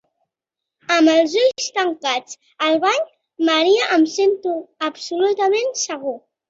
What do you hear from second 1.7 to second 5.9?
tancats al bany maria em sento absolutament